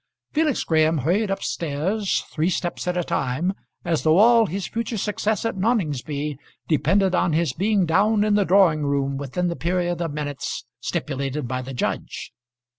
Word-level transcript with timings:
Felix 0.33 0.63
Graham 0.63 0.97
hurried 0.97 1.29
up 1.29 1.43
stairs, 1.43 2.21
three 2.31 2.49
steps 2.49 2.87
at 2.87 2.97
a 2.97 3.03
time, 3.03 3.53
as 3.85 4.01
though 4.01 4.17
all 4.17 4.47
his 4.47 4.65
future 4.65 4.97
success 4.97 5.45
at 5.45 5.55
Noningsby 5.55 6.39
depended 6.67 7.13
on 7.13 7.33
his 7.33 7.53
being 7.53 7.85
down 7.85 8.23
in 8.23 8.33
the 8.33 8.43
drawing 8.43 8.81
room 8.83 9.15
within 9.15 9.47
the 9.47 9.55
period 9.55 10.01
of 10.01 10.11
minutes 10.11 10.65
stipulated 10.79 11.47
by 11.47 11.61
the 11.61 11.75
judge. 11.75 12.33